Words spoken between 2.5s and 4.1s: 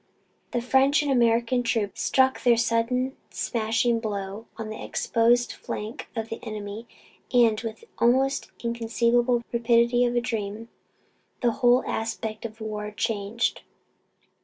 sudden smashing